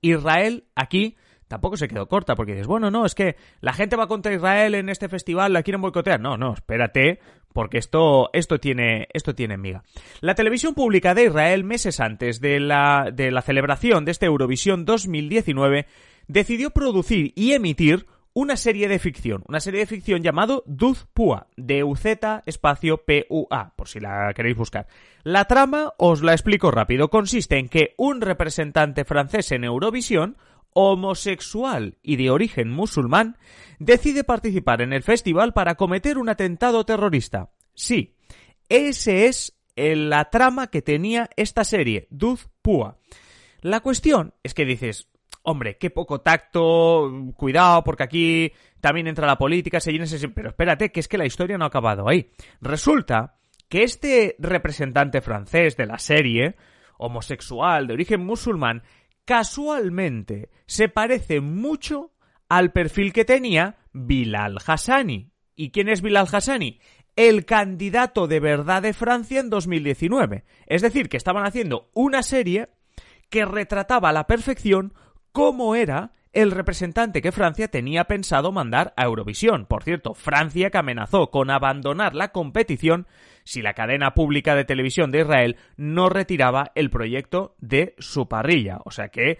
Israel 0.00 0.64
aquí 0.74 1.16
tampoco 1.48 1.76
se 1.76 1.88
quedó 1.88 2.06
corta, 2.06 2.36
porque 2.36 2.52
dices, 2.52 2.66
bueno, 2.66 2.90
no, 2.90 3.04
es 3.06 3.14
que 3.14 3.36
la 3.60 3.72
gente 3.72 3.96
va 3.96 4.06
contra 4.06 4.32
Israel 4.32 4.74
en 4.74 4.88
este 4.88 5.08
festival, 5.08 5.52
la 5.52 5.62
quieren 5.62 5.80
boicotear. 5.80 6.20
No, 6.20 6.36
no, 6.36 6.52
espérate, 6.52 7.20
porque 7.52 7.78
esto, 7.78 8.30
esto 8.32 8.58
tiene, 8.58 9.08
esto 9.12 9.34
tiene 9.34 9.56
miga. 9.56 9.82
La 10.20 10.34
televisión 10.34 10.74
pública 10.74 11.14
de 11.14 11.24
Israel, 11.24 11.64
meses 11.64 12.00
antes 12.00 12.40
de 12.40 12.60
la, 12.60 13.10
de 13.12 13.30
la 13.30 13.42
celebración 13.42 14.04
de 14.04 14.12
este 14.12 14.26
Eurovisión 14.26 14.84
2019, 14.84 15.86
decidió 16.26 16.70
producir 16.70 17.32
y 17.34 17.52
emitir 17.52 18.06
una 18.34 18.56
serie 18.56 18.86
de 18.86 19.00
ficción, 19.00 19.42
una 19.48 19.58
serie 19.58 19.80
de 19.80 19.86
ficción 19.86 20.22
llamado 20.22 20.62
Duz 20.66 21.06
Pua, 21.12 21.48
de 21.56 21.82
UZ 21.82 22.06
espacio 22.46 23.02
PUA, 23.04 23.72
por 23.74 23.88
si 23.88 23.98
la 23.98 24.32
queréis 24.32 24.56
buscar. 24.56 24.86
La 25.24 25.46
trama 25.46 25.92
os 25.96 26.22
la 26.22 26.32
explico 26.32 26.70
rápido, 26.70 27.10
consiste 27.10 27.58
en 27.58 27.68
que 27.68 27.94
un 27.96 28.20
representante 28.20 29.04
francés 29.04 29.50
en 29.50 29.64
Eurovisión 29.64 30.36
homosexual 30.72 31.98
y 32.02 32.16
de 32.16 32.30
origen 32.30 32.70
musulmán, 32.70 33.36
decide 33.78 34.24
participar 34.24 34.82
en 34.82 34.92
el 34.92 35.02
festival 35.02 35.52
para 35.52 35.74
cometer 35.74 36.18
un 36.18 36.28
atentado 36.28 36.84
terrorista. 36.84 37.50
Sí, 37.74 38.16
ese 38.68 39.26
es 39.26 39.56
la 39.76 40.30
trama 40.30 40.68
que 40.68 40.82
tenía 40.82 41.30
esta 41.36 41.64
serie, 41.64 42.06
Duz 42.10 42.48
Pua. 42.62 42.98
La 43.60 43.80
cuestión 43.80 44.34
es 44.42 44.54
que 44.54 44.64
dices, 44.64 45.08
hombre, 45.42 45.78
qué 45.78 45.90
poco 45.90 46.20
tacto, 46.20 47.32
cuidado, 47.36 47.82
porque 47.84 48.02
aquí 48.02 48.52
también 48.80 49.06
entra 49.06 49.26
la 49.26 49.38
política, 49.38 49.80
se 49.80 49.92
llena 49.92 50.04
ese... 50.04 50.28
Pero 50.28 50.50
espérate, 50.50 50.92
que 50.92 51.00
es 51.00 51.08
que 51.08 51.18
la 51.18 51.26
historia 51.26 51.58
no 51.58 51.64
ha 51.64 51.68
acabado 51.68 52.08
ahí. 52.08 52.30
Resulta 52.60 53.36
que 53.68 53.82
este 53.82 54.36
representante 54.38 55.20
francés 55.20 55.76
de 55.76 55.86
la 55.86 55.98
serie, 55.98 56.56
homosexual, 56.98 57.86
de 57.86 57.94
origen 57.94 58.24
musulmán, 58.24 58.82
casualmente 59.28 60.48
se 60.64 60.88
parece 60.88 61.42
mucho 61.42 62.12
al 62.48 62.72
perfil 62.72 63.12
que 63.12 63.26
tenía 63.26 63.76
Bilal 63.92 64.56
Hassani. 64.66 65.32
¿Y 65.54 65.70
quién 65.70 65.90
es 65.90 66.00
Bilal 66.00 66.26
Hassani? 66.32 66.80
El 67.14 67.44
candidato 67.44 68.26
de 68.26 68.40
verdad 68.40 68.80
de 68.80 68.94
Francia 68.94 69.38
en 69.40 69.50
2019. 69.50 70.44
Es 70.64 70.80
decir, 70.80 71.10
que 71.10 71.18
estaban 71.18 71.44
haciendo 71.44 71.90
una 71.92 72.22
serie 72.22 72.70
que 73.28 73.44
retrataba 73.44 74.08
a 74.08 74.14
la 74.14 74.26
perfección 74.26 74.94
cómo 75.32 75.74
era 75.74 76.14
el 76.32 76.50
representante 76.50 77.20
que 77.20 77.30
Francia 77.30 77.68
tenía 77.68 78.04
pensado 78.04 78.50
mandar 78.50 78.94
a 78.96 79.04
Eurovisión. 79.04 79.66
Por 79.66 79.84
cierto, 79.84 80.14
Francia 80.14 80.70
que 80.70 80.78
amenazó 80.78 81.30
con 81.30 81.50
abandonar 81.50 82.14
la 82.14 82.32
competición 82.32 83.06
si 83.48 83.62
la 83.62 83.72
cadena 83.72 84.12
pública 84.12 84.54
de 84.54 84.66
televisión 84.66 85.10
de 85.10 85.20
Israel 85.20 85.56
no 85.78 86.10
retiraba 86.10 86.70
el 86.74 86.90
proyecto 86.90 87.54
de 87.60 87.94
su 87.98 88.28
parrilla. 88.28 88.76
O 88.84 88.90
sea 88.90 89.08
que 89.08 89.38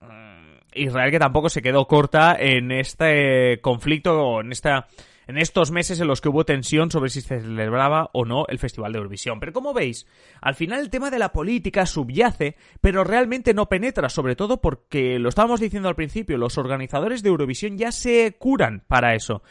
mm, 0.00 0.58
Israel 0.74 1.10
que 1.10 1.18
tampoco 1.18 1.48
se 1.48 1.60
quedó 1.60 1.88
corta 1.88 2.36
en 2.38 2.70
este 2.70 3.58
conflicto 3.60 4.16
o 4.22 4.40
en 4.42 4.52
esta 4.52 4.86
en 5.32 5.38
estos 5.38 5.70
meses 5.70 5.98
en 5.98 6.06
los 6.06 6.20
que 6.20 6.28
hubo 6.28 6.44
tensión 6.44 6.90
sobre 6.90 7.08
si 7.08 7.22
se 7.22 7.40
celebraba 7.40 8.10
o 8.12 8.26
no 8.26 8.44
el 8.48 8.58
Festival 8.58 8.92
de 8.92 8.98
Eurovisión. 8.98 9.40
Pero 9.40 9.54
como 9.54 9.72
veis, 9.72 10.06
al 10.42 10.54
final 10.54 10.80
el 10.80 10.90
tema 10.90 11.10
de 11.10 11.18
la 11.18 11.32
política 11.32 11.86
subyace, 11.86 12.56
pero 12.82 13.02
realmente 13.02 13.54
no 13.54 13.66
penetra, 13.68 14.10
sobre 14.10 14.36
todo 14.36 14.60
porque, 14.60 15.18
lo 15.18 15.30
estábamos 15.30 15.60
diciendo 15.60 15.88
al 15.88 15.94
principio, 15.94 16.36
los 16.36 16.58
organizadores 16.58 17.22
de 17.22 17.30
Eurovisión 17.30 17.78
ya 17.78 17.92
se 17.92 18.36
curan 18.38 18.84
para 18.86 19.14
eso 19.14 19.42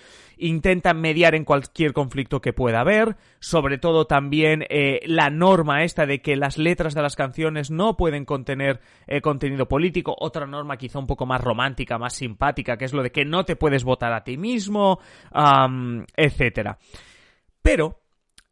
intentan 0.41 0.99
mediar 0.99 1.35
en 1.35 1.45
cualquier 1.45 1.93
conflicto 1.93 2.41
que 2.41 2.51
pueda 2.51 2.81
haber, 2.81 3.15
sobre 3.39 3.77
todo 3.77 4.05
también 4.05 4.65
eh, 4.69 4.99
la 5.05 5.29
norma 5.29 5.83
esta 5.83 6.05
de 6.05 6.21
que 6.21 6.35
las 6.35 6.57
letras 6.57 6.95
de 6.95 7.01
las 7.01 7.15
canciones 7.15 7.69
no 7.69 7.95
pueden 7.95 8.25
contener 8.25 8.81
eh, 9.07 9.21
contenido 9.21 9.67
político, 9.67 10.15
otra 10.19 10.47
norma 10.47 10.77
quizá 10.77 10.99
un 10.99 11.05
poco 11.05 11.25
más 11.27 11.41
romántica, 11.41 11.99
más 11.99 12.15
simpática, 12.15 12.77
que 12.77 12.85
es 12.85 12.93
lo 12.93 13.03
de 13.03 13.11
que 13.11 13.23
no 13.23 13.45
te 13.45 13.55
puedes 13.55 13.83
votar 13.83 14.13
a 14.13 14.23
ti 14.23 14.37
mismo, 14.37 14.99
etcétera. 16.15 16.77
Pero 17.61 18.01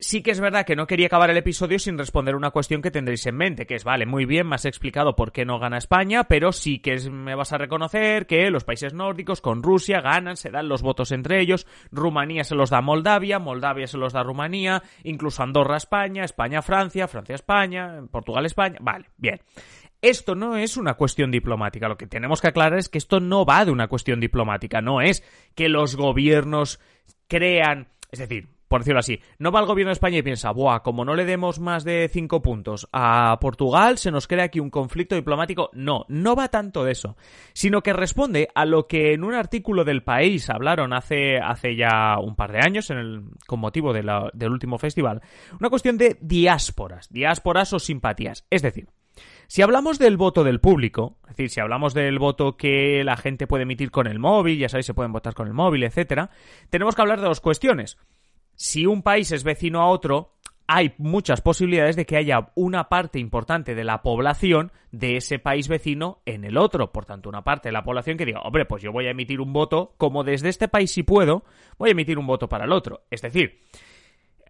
Sí 0.01 0.23
que 0.23 0.31
es 0.31 0.39
verdad 0.39 0.65
que 0.65 0.77
no 0.77 0.88
quería 0.88 1.07
acabar 1.07 1.29
el 1.29 1.35
episodio 1.35 1.77
sin 1.77 1.97
responder 1.97 2.33
una 2.33 2.51
cuestión 2.51 2.81
que 2.81 2.89
tendréis 2.89 3.25
en 3.25 3.35
mente, 3.35 3.65
que 3.65 3.75
es, 3.75 3.83
vale, 3.83 4.05
muy 4.05 4.23
bien, 4.23 4.47
me 4.47 4.55
has 4.55 4.63
explicado 4.63 5.13
por 5.13 5.33
qué 5.33 5.43
no 5.43 5.59
gana 5.59 5.77
España, 5.77 6.23
pero 6.23 6.53
sí 6.53 6.79
que 6.79 6.97
me 7.09 7.35
vas 7.35 7.51
a 7.51 7.57
reconocer 7.57 8.25
que 8.25 8.49
los 8.49 8.63
países 8.63 8.93
nórdicos 8.93 9.41
con 9.41 9.61
Rusia 9.61 9.99
ganan, 9.99 10.38
se 10.38 10.51
dan 10.51 10.69
los 10.69 10.83
votos 10.83 11.11
entre 11.11 11.41
ellos, 11.41 11.67
Rumanía 11.91 12.45
se 12.45 12.55
los 12.55 12.69
da 12.69 12.77
a 12.77 12.81
Moldavia, 12.81 13.39
Moldavia 13.39 13.88
se 13.88 13.97
los 13.97 14.13
da 14.13 14.21
a 14.21 14.23
Rumanía, 14.23 14.83
incluso 15.03 15.43
Andorra 15.43 15.75
España, 15.75 16.23
España 16.23 16.61
Francia, 16.61 17.09
Francia 17.09 17.35
España, 17.35 18.01
Portugal 18.09 18.45
España, 18.45 18.77
vale, 18.79 19.09
bien. 19.17 19.41
Esto 20.01 20.35
no 20.35 20.55
es 20.55 20.77
una 20.77 20.93
cuestión 20.93 21.29
diplomática, 21.29 21.89
lo 21.89 21.97
que 21.97 22.07
tenemos 22.07 22.39
que 22.39 22.47
aclarar 22.47 22.79
es 22.79 22.87
que 22.87 22.97
esto 22.97 23.19
no 23.19 23.45
va 23.45 23.65
de 23.65 23.71
una 23.71 23.89
cuestión 23.89 24.19
diplomática, 24.19 24.81
no 24.81 25.01
es 25.01 25.23
que 25.55 25.67
los 25.67 25.97
gobiernos 25.97 26.79
crean, 27.27 27.89
es 28.09 28.19
decir, 28.19 28.47
por 28.69 28.81
decirlo 28.81 28.99
así, 28.99 29.19
no 29.39 29.51
va 29.51 29.59
el 29.59 29.65
gobierno 29.65 29.89
de 29.89 29.93
España 29.93 30.19
y 30.19 30.21
piensa, 30.21 30.51
buah, 30.51 30.83
como 30.83 31.03
no 31.03 31.15
le 31.15 31.25
demos 31.25 31.59
más 31.59 31.83
de 31.83 32.07
cinco 32.07 32.41
puntos 32.41 32.87
a 32.93 33.37
Portugal, 33.41 33.97
se 33.97 34.11
nos 34.11 34.27
crea 34.27 34.45
aquí 34.45 34.59
un 34.59 34.69
conflicto 34.69 35.15
diplomático. 35.15 35.71
No, 35.73 36.05
no 36.07 36.35
va 36.35 36.49
tanto 36.49 36.83
de 36.83 36.91
eso, 36.91 37.17
sino 37.53 37.81
que 37.81 37.93
responde 37.93 38.47
a 38.53 38.65
lo 38.65 38.85
que 38.87 39.13
en 39.13 39.23
un 39.23 39.33
artículo 39.33 39.83
del 39.83 40.03
país 40.03 40.51
hablaron 40.51 40.93
hace, 40.93 41.39
hace 41.39 41.75
ya 41.75 42.19
un 42.19 42.35
par 42.35 42.51
de 42.51 42.59
años, 42.59 42.91
en 42.91 42.99
el, 42.99 43.23
con 43.47 43.59
motivo 43.59 43.91
del 43.91 44.51
último 44.51 44.77
festival, 44.77 45.21
una 45.59 45.71
cuestión 45.71 45.97
de 45.97 46.17
diásporas, 46.21 47.11
diásporas 47.11 47.73
o 47.73 47.79
simpatías. 47.79 48.45
Es 48.51 48.61
decir, 48.61 48.87
si 49.47 49.61
hablamos 49.61 49.99
del 49.99 50.17
voto 50.17 50.43
del 50.43 50.59
público, 50.59 51.17
es 51.23 51.29
decir, 51.29 51.49
si 51.49 51.59
hablamos 51.59 51.93
del 51.93 52.19
voto 52.19 52.57
que 52.57 53.03
la 53.03 53.17
gente 53.17 53.47
puede 53.47 53.63
emitir 53.63 53.91
con 53.91 54.07
el 54.07 54.19
móvil, 54.19 54.59
ya 54.59 54.69
sabéis, 54.69 54.85
se 54.85 54.93
pueden 54.93 55.11
votar 55.11 55.33
con 55.33 55.47
el 55.47 55.53
móvil, 55.53 55.83
etcétera, 55.83 56.29
tenemos 56.69 56.95
que 56.95 57.01
hablar 57.01 57.19
de 57.19 57.27
dos 57.27 57.41
cuestiones 57.41 57.97
si 58.59 58.85
un 58.85 59.03
país 59.03 59.31
es 59.31 59.45
vecino 59.45 59.79
a 59.79 59.88
otro, 59.88 60.33
hay 60.67 60.93
muchas 60.97 61.39
posibilidades 61.39 61.95
de 61.95 62.05
que 62.05 62.17
haya 62.17 62.51
una 62.55 62.89
parte 62.89 63.17
importante 63.17 63.73
de 63.73 63.85
la 63.85 64.01
población 64.01 64.73
de 64.91 65.15
ese 65.15 65.39
país 65.39 65.69
vecino 65.69 66.21
en 66.25 66.43
el 66.43 66.57
otro. 66.57 66.91
Por 66.91 67.05
tanto, 67.05 67.29
una 67.29 67.41
parte 67.41 67.69
de 67.69 67.73
la 67.73 67.83
población 67.83 68.17
que 68.17 68.25
diga, 68.25 68.41
hombre, 68.41 68.65
pues 68.65 68.83
yo 68.83 68.91
voy 68.91 69.07
a 69.07 69.11
emitir 69.11 69.39
un 69.39 69.53
voto, 69.53 69.93
como 69.97 70.25
desde 70.25 70.49
este 70.49 70.67
país 70.67 70.91
si 70.91 71.03
puedo, 71.03 71.45
voy 71.77 71.89
a 71.89 71.91
emitir 71.93 72.19
un 72.19 72.27
voto 72.27 72.49
para 72.49 72.65
el 72.65 72.73
otro. 72.73 73.03
Es 73.09 73.21
decir, 73.21 73.61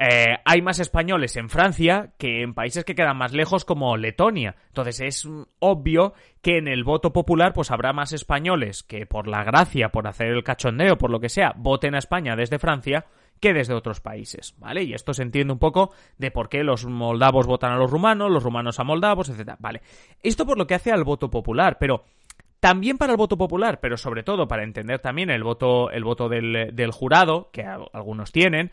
eh, 0.01 0.37
hay 0.45 0.61
más 0.61 0.79
españoles 0.79 1.35
en 1.35 1.49
Francia 1.49 2.13
que 2.17 2.41
en 2.41 2.53
países 2.53 2.85
que 2.85 2.95
quedan 2.95 3.17
más 3.17 3.33
lejos 3.33 3.65
como 3.65 3.97
Letonia. 3.97 4.55
Entonces 4.67 5.01
es 5.01 5.29
obvio 5.59 6.13
que 6.41 6.57
en 6.57 6.69
el 6.69 6.85
voto 6.85 7.11
popular 7.11 7.51
pues 7.51 7.69
habrá 7.69 7.91
más 7.91 8.13
españoles 8.13 8.81
que 8.81 9.05
por 9.05 9.27
la 9.27 9.43
gracia, 9.43 9.89
por 9.89 10.07
hacer 10.07 10.27
el 10.27 10.43
cachondeo, 10.43 10.97
por 10.97 11.11
lo 11.11 11.19
que 11.19 11.27
sea, 11.27 11.53
voten 11.57 11.95
a 11.95 11.99
España 11.99 12.37
desde 12.37 12.59
Francia 12.59 13.07
que 13.41 13.53
desde 13.53 13.73
otros 13.73 13.99
países, 13.99 14.55
¿vale? 14.57 14.83
Y 14.83 14.93
esto 14.93 15.13
se 15.13 15.23
entiende 15.23 15.51
un 15.51 15.59
poco 15.59 15.91
de 16.17 16.31
por 16.31 16.47
qué 16.47 16.63
los 16.63 16.85
moldavos 16.85 17.45
votan 17.45 17.73
a 17.73 17.77
los 17.77 17.91
rumanos, 17.91 18.31
los 18.31 18.43
rumanos 18.43 18.79
a 18.79 18.85
moldavos, 18.85 19.29
etc. 19.29 19.55
Vale. 19.59 19.81
Esto 20.23 20.45
por 20.45 20.57
lo 20.57 20.65
que 20.65 20.75
hace 20.75 20.93
al 20.93 21.03
voto 21.03 21.29
popular, 21.29 21.77
pero 21.77 22.05
también 22.61 22.97
para 22.97 23.13
el 23.13 23.17
voto 23.17 23.37
popular, 23.37 23.79
pero 23.81 23.97
sobre 23.97 24.23
todo 24.23 24.47
para 24.47 24.63
entender 24.63 24.99
también 24.99 25.29
el 25.29 25.43
voto, 25.43 25.91
el 25.91 26.03
voto 26.03 26.29
del, 26.29 26.71
del 26.73 26.91
jurado, 26.91 27.49
que 27.51 27.63
algunos 27.63 28.31
tienen, 28.31 28.71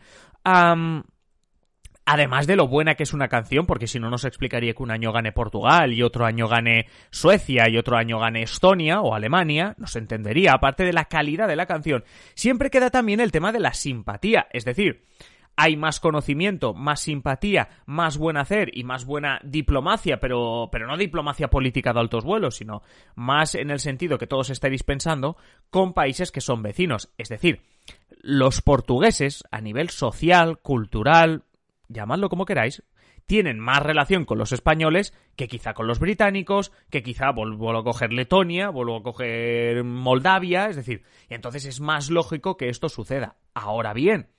Además 2.09 2.47
de 2.47 2.55
lo 2.55 2.69
buena 2.69 2.95
que 2.95 3.03
es 3.03 3.13
una 3.13 3.27
canción, 3.27 3.65
porque 3.65 3.85
si 3.85 3.99
no 3.99 4.09
nos 4.09 4.23
explicaría 4.23 4.73
que 4.73 4.81
un 4.81 4.91
año 4.91 5.11
gane 5.11 5.33
Portugal 5.33 5.91
y 5.91 6.03
otro 6.03 6.25
año 6.25 6.47
gane 6.47 6.87
Suecia 7.11 7.67
y 7.67 7.77
otro 7.77 7.97
año 7.97 8.17
gane 8.17 8.43
Estonia 8.43 9.01
o 9.01 9.13
Alemania, 9.13 9.75
no 9.77 9.87
se 9.87 9.99
entendería, 9.99 10.53
aparte 10.53 10.85
de 10.85 10.93
la 10.93 11.03
calidad 11.03 11.49
de 11.49 11.57
la 11.57 11.65
canción. 11.65 12.05
Siempre 12.33 12.69
queda 12.69 12.91
también 12.91 13.19
el 13.19 13.33
tema 13.33 13.51
de 13.51 13.59
la 13.59 13.73
simpatía, 13.73 14.47
es 14.53 14.63
decir, 14.63 15.03
hay 15.57 15.75
más 15.75 15.99
conocimiento, 15.99 16.73
más 16.73 17.01
simpatía, 17.01 17.67
más 17.85 18.17
buen 18.17 18.37
hacer 18.37 18.69
y 18.71 18.85
más 18.85 19.03
buena 19.03 19.41
diplomacia, 19.43 20.21
pero, 20.21 20.69
pero 20.71 20.87
no 20.87 20.95
diplomacia 20.95 21.49
política 21.49 21.91
de 21.91 21.99
altos 21.99 22.23
vuelos, 22.23 22.55
sino 22.55 22.83
más 23.15 23.53
en 23.53 23.69
el 23.69 23.81
sentido 23.81 24.17
que 24.17 24.27
todos 24.27 24.49
estáis 24.49 24.83
pensando, 24.83 25.35
con 25.69 25.93
países 25.93 26.31
que 26.31 26.39
son 26.39 26.61
vecinos. 26.61 27.11
Es 27.17 27.27
decir, 27.27 27.63
los 28.21 28.61
portugueses, 28.61 29.43
a 29.51 29.59
nivel 29.59 29.89
social, 29.89 30.59
cultural, 30.59 31.43
llamadlo 31.89 32.29
como 32.29 32.45
queráis, 32.45 32.83
tienen 33.25 33.59
más 33.59 33.83
relación 33.83 34.25
con 34.25 34.37
los 34.37 34.51
españoles 34.53 35.13
que 35.35 35.47
quizá 35.47 35.73
con 35.73 35.87
los 35.87 35.99
británicos, 35.99 36.71
que 36.89 37.03
quizá 37.03 37.31
vuelvo 37.31 37.77
a 37.77 37.83
coger 37.83 38.13
Letonia, 38.13 38.69
vuelvo 38.69 38.97
a 38.97 39.03
coger 39.03 39.83
Moldavia, 39.83 40.69
es 40.69 40.77
decir, 40.77 41.03
y 41.29 41.33
entonces 41.33 41.65
es 41.65 41.79
más 41.81 42.09
lógico 42.09 42.55
que 42.55 42.69
esto 42.69 42.89
suceda. 42.89 43.35
Ahora 43.53 43.93
bien, 43.93 44.29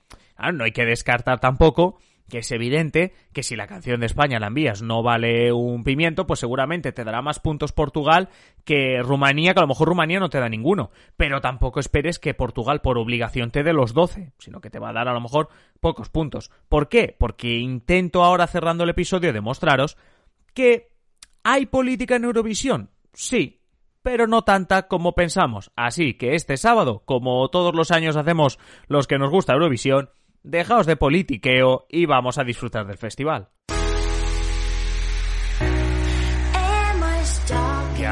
no 0.53 0.63
hay 0.63 0.71
que 0.71 0.85
descartar 0.85 1.39
tampoco 1.39 1.99
que 2.29 2.39
es 2.39 2.51
evidente 2.51 3.13
que 3.33 3.43
si 3.43 3.55
la 3.55 3.67
canción 3.67 3.99
de 3.99 4.05
España 4.05 4.39
la 4.39 4.47
envías 4.47 4.81
no 4.81 5.03
vale 5.03 5.51
un 5.51 5.83
pimiento, 5.83 6.25
pues 6.25 6.39
seguramente 6.39 6.91
te 6.91 7.03
dará 7.03 7.21
más 7.21 7.39
puntos 7.39 7.71
Portugal 7.71 8.29
que 8.63 9.01
Rumanía, 9.01 9.53
que 9.53 9.59
a 9.59 9.63
lo 9.63 9.67
mejor 9.67 9.89
Rumanía 9.89 10.19
no 10.19 10.29
te 10.29 10.39
da 10.39 10.47
ninguno. 10.47 10.91
Pero 11.17 11.41
tampoco 11.41 11.79
esperes 11.79 12.19
que 12.19 12.33
Portugal 12.33 12.81
por 12.81 12.97
obligación 12.97 13.51
te 13.51 13.63
dé 13.63 13.73
los 13.73 13.93
12, 13.93 14.31
sino 14.37 14.61
que 14.61 14.69
te 14.69 14.79
va 14.79 14.89
a 14.89 14.93
dar 14.93 15.07
a 15.07 15.13
lo 15.13 15.21
mejor 15.21 15.49
pocos 15.79 16.09
puntos. 16.09 16.51
¿Por 16.69 16.87
qué? 16.87 17.15
Porque 17.17 17.57
intento 17.57 18.23
ahora 18.23 18.47
cerrando 18.47 18.83
el 18.83 18.91
episodio 18.91 19.33
demostraros 19.33 19.97
que 20.53 20.91
hay 21.43 21.65
política 21.65 22.15
en 22.15 22.25
Eurovisión. 22.25 22.89
Sí, 23.13 23.59
pero 24.03 24.27
no 24.27 24.43
tanta 24.43 24.87
como 24.87 25.13
pensamos. 25.13 25.71
Así 25.75 26.13
que 26.15 26.35
este 26.35 26.57
sábado, 26.57 27.03
como 27.05 27.47
todos 27.49 27.75
los 27.75 27.91
años 27.91 28.15
hacemos 28.15 28.59
los 28.87 29.07
que 29.07 29.17
nos 29.17 29.29
gusta 29.29 29.53
Eurovisión, 29.53 30.09
Dejaos 30.43 30.85
de 30.85 30.95
politiqueo 30.95 31.85
y 31.89 32.05
vamos 32.05 32.37
a 32.37 32.43
disfrutar 32.43 32.87
del 32.87 32.97
festival. 32.97 33.49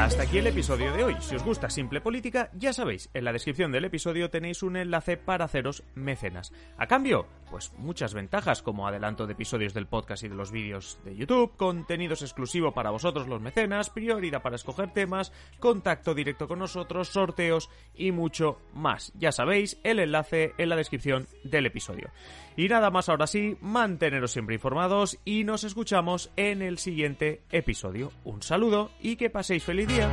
Hasta 0.04 0.22
aquí 0.22 0.38
el 0.38 0.46
episodio 0.46 0.92
de 0.92 1.02
hoy. 1.02 1.16
Si 1.20 1.34
os 1.34 1.42
gusta 1.42 1.70
Simple 1.70 2.00
Política, 2.00 2.50
ya 2.54 2.72
sabéis, 2.72 3.10
en 3.14 3.24
la 3.24 3.32
descripción 3.32 3.72
del 3.72 3.84
episodio 3.84 4.30
tenéis 4.30 4.62
un 4.62 4.76
enlace 4.76 5.16
para 5.16 5.46
haceros 5.46 5.82
mecenas. 5.94 6.52
A 6.76 6.86
cambio, 6.86 7.26
pues 7.50 7.72
muchas 7.78 8.14
ventajas 8.14 8.62
como 8.62 8.86
adelanto 8.86 9.26
de 9.26 9.32
episodios 9.32 9.74
del 9.74 9.86
podcast 9.86 10.22
y 10.22 10.28
de 10.28 10.36
los 10.36 10.52
vídeos 10.52 11.00
de 11.04 11.16
YouTube, 11.16 11.56
contenidos 11.56 12.22
exclusivos 12.22 12.74
para 12.74 12.90
vosotros 12.90 13.26
los 13.26 13.40
mecenas, 13.40 13.90
prioridad 13.90 14.40
para 14.40 14.56
escoger 14.56 14.92
temas, 14.92 15.32
contacto 15.58 16.14
directo 16.14 16.46
con 16.46 16.60
nosotros, 16.60 17.08
sorteos 17.08 17.68
y 17.94 18.12
mucho 18.12 18.60
más. 18.74 19.12
Ya 19.16 19.32
sabéis, 19.32 19.80
el 19.82 19.98
enlace 19.98 20.52
en 20.58 20.68
la 20.68 20.76
descripción 20.76 21.26
del 21.42 21.66
episodio. 21.66 22.10
Y 22.58 22.66
nada 22.68 22.90
más 22.90 23.08
ahora 23.08 23.28
sí, 23.28 23.56
manteneros 23.60 24.32
siempre 24.32 24.56
informados 24.56 25.16
y 25.24 25.44
nos 25.44 25.62
escuchamos 25.62 26.32
en 26.34 26.60
el 26.60 26.78
siguiente 26.78 27.40
episodio. 27.52 28.10
Un 28.24 28.42
saludo 28.42 28.90
y 29.00 29.14
que 29.14 29.30
paséis 29.30 29.62
feliz 29.62 29.86
día. 29.86 30.10